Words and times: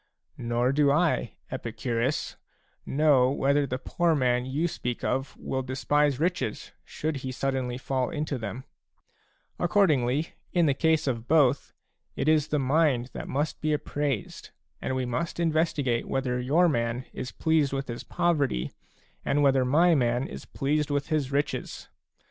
Nor 0.51 0.71
do 0.71 0.89
I, 0.89 1.33
Epicurus, 1.51 2.35
know 2.87 3.29
whether 3.29 3.67
the 3.67 3.77
poor 3.77 4.15
man 4.15 4.47
you 4.47 4.67
speak 4.67 5.03
of 5.03 5.37
will 5.37 5.61
despise 5.61 6.19
riches, 6.19 6.71
should 6.83 7.17
he 7.17 7.31
suddenly 7.31 7.77
fall 7.77 8.09
into 8.09 8.39
them; 8.39 8.63
accordingly, 9.59 10.29
in 10.53 10.65
the 10.65 10.73
case 10.73 11.05
of 11.05 11.27
both, 11.27 11.71
it 12.15 12.27
is 12.27 12.47
the 12.47 12.57
mind 12.57 13.11
that 13.13 13.27
must 13.27 13.61
be 13.61 13.73
appraised, 13.73 14.49
and 14.81 14.95
we 14.95 15.05
must 15.05 15.37
investi 15.37 15.83
gate 15.83 16.07
whether 16.07 16.39
your 16.39 16.67
man 16.67 17.05
is 17.13 17.31
pleased 17.31 17.71
with 17.71 17.87
his 17.87 18.03
poverty, 18.03 18.71
and 19.23 19.43
whether 19.43 19.63
my 19.63 19.93
man 19.93 20.23
is 20.25 20.41
displeased 20.41 20.89
with 20.89 21.09
his 21.09 21.31
riches. 21.31 21.89